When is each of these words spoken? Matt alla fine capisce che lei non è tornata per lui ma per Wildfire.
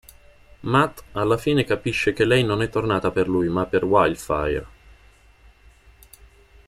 Matt 0.61 1.03
alla 1.11 1.37
fine 1.37 1.63
capisce 1.63 2.11
che 2.11 2.25
lei 2.25 2.43
non 2.43 2.63
è 2.63 2.69
tornata 2.69 3.11
per 3.11 3.29
lui 3.29 3.49
ma 3.49 3.67
per 3.67 3.83
Wildfire. 3.83 4.65